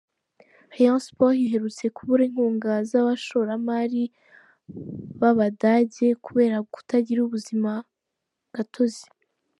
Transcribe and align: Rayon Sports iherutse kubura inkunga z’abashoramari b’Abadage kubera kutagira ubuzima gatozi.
Rayon 0.73 0.99
Sports 1.07 1.39
iherutse 1.45 1.83
kubura 1.95 2.21
inkunga 2.27 2.71
z’abashoramari 2.89 4.03
b’Abadage 5.19 6.07
kubera 6.25 6.57
kutagira 6.73 7.19
ubuzima 7.23 7.71
gatozi. 8.55 9.05